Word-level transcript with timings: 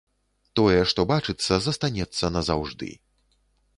Тое, 0.59 0.79
што 0.93 1.05
бачыцца, 1.11 1.53
застанецца 1.67 2.33
назаўжды. 2.37 2.91